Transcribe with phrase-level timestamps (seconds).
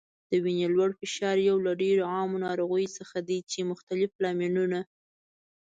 [0.29, 4.79] د وینې لوړ فشار یو له ډیرو عامو ناروغیو څخه دی چې مختلف لاملونه